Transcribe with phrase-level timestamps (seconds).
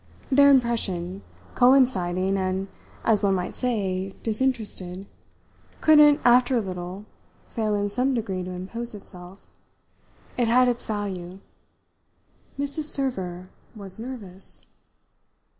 [0.31, 1.21] Their impression,
[1.53, 2.69] coinciding and,
[3.03, 5.05] as one might say, disinterested,
[5.79, 7.05] couldn't, after a little,
[7.45, 9.47] fail in some degree to impose itself.
[10.39, 11.37] It had its value.
[12.57, 12.85] Mrs.
[12.85, 14.65] Server was "nervous."